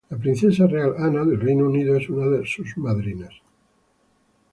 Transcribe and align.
La 0.11 0.17
Princesa 0.21 0.65
Real 0.67 0.95
Ana 0.97 1.23
del 1.23 1.39
Reino 1.39 1.65
Unido 1.65 1.95
es 1.95 2.09
una 2.09 2.25
de 2.27 2.43
sus 2.47 2.75
madrinas. 2.75 3.29